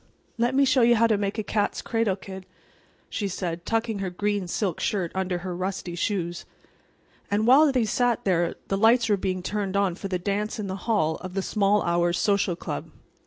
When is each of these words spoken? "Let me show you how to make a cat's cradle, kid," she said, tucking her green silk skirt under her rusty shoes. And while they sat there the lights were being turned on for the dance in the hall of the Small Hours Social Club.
"Let 0.39 0.55
me 0.55 0.65
show 0.65 0.81
you 0.81 0.95
how 0.95 1.05
to 1.05 1.15
make 1.15 1.37
a 1.37 1.43
cat's 1.43 1.79
cradle, 1.83 2.15
kid," 2.15 2.47
she 3.07 3.27
said, 3.27 3.67
tucking 3.67 3.99
her 3.99 4.09
green 4.09 4.47
silk 4.47 4.81
skirt 4.81 5.11
under 5.13 5.37
her 5.45 5.55
rusty 5.55 5.93
shoes. 5.93 6.43
And 7.29 7.45
while 7.45 7.71
they 7.71 7.85
sat 7.85 8.23
there 8.25 8.55
the 8.69 8.77
lights 8.79 9.09
were 9.09 9.15
being 9.15 9.43
turned 9.43 9.77
on 9.77 9.93
for 9.93 10.07
the 10.07 10.17
dance 10.17 10.57
in 10.57 10.65
the 10.65 10.75
hall 10.89 11.17
of 11.17 11.35
the 11.35 11.43
Small 11.43 11.83
Hours 11.83 12.17
Social 12.17 12.55
Club. 12.55 12.89